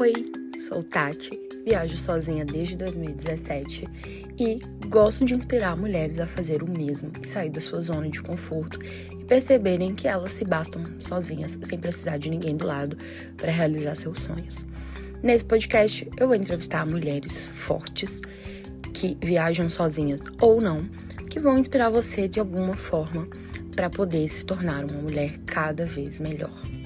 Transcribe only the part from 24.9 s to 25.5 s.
mulher